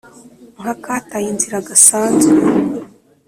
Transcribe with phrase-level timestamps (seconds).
[0.61, 2.31] Nkakataye inzira gasanzwe